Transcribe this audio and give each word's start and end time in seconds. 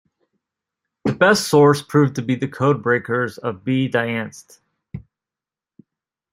The 1.05 1.13
best 1.13 1.47
source 1.47 1.83
proved 1.83 2.15
to 2.15 2.23
be 2.23 2.33
the 2.33 2.47
codebreakers 2.47 3.37
of 3.37 3.63
"B-Dienst". 3.63 4.57